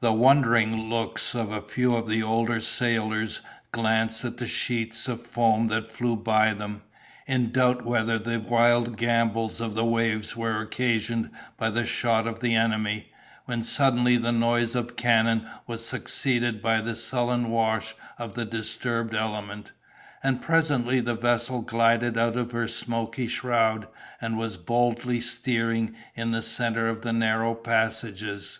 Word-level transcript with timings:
The 0.00 0.12
wondering 0.12 0.90
looks 0.90 1.36
of 1.36 1.52
a 1.52 1.60
few 1.60 1.94
of 1.94 2.08
the 2.08 2.20
older 2.20 2.60
sailors 2.60 3.42
glanced 3.70 4.24
at 4.24 4.38
the 4.38 4.48
sheets 4.48 5.06
of 5.06 5.24
foam 5.24 5.68
that 5.68 5.92
flew 5.92 6.16
by 6.16 6.52
them, 6.52 6.82
in 7.28 7.52
doubt 7.52 7.84
whether 7.86 8.18
the 8.18 8.40
wild 8.40 8.96
gambols 8.96 9.60
of 9.60 9.74
the 9.74 9.84
waves 9.84 10.36
were 10.36 10.60
occasioned 10.60 11.30
by 11.56 11.70
the 11.70 11.86
shot 11.86 12.26
of 12.26 12.40
the 12.40 12.56
enemy, 12.56 13.12
when 13.44 13.62
suddenly 13.62 14.16
the 14.16 14.32
noise 14.32 14.74
of 14.74 14.96
cannon 14.96 15.48
was 15.68 15.86
succeeded 15.86 16.60
by 16.60 16.80
the 16.80 16.96
sullen 16.96 17.48
wash 17.48 17.94
of 18.18 18.34
the 18.34 18.44
disturbed 18.44 19.14
element, 19.14 19.70
and 20.24 20.42
presently 20.42 20.98
the 20.98 21.14
vessel 21.14 21.62
glided 21.62 22.18
out 22.18 22.36
of 22.36 22.50
her 22.50 22.66
smoky 22.66 23.28
shroud, 23.28 23.86
and 24.20 24.36
was 24.38 24.56
boldly 24.56 25.20
steering 25.20 25.94
in 26.16 26.32
the 26.32 26.42
centre 26.42 26.88
of 26.88 27.02
the 27.02 27.12
narrow 27.12 27.54
passages. 27.54 28.58